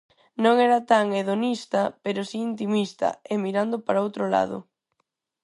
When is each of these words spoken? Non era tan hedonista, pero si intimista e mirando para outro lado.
Non 0.43 0.55
era 0.67 0.79
tan 0.91 1.05
hedonista, 1.19 1.81
pero 2.03 2.19
si 2.29 2.37
intimista 2.49 3.07
e 3.31 3.33
mirando 3.45 3.75
para 3.85 4.03
outro 4.05 4.25
lado. 4.35 4.57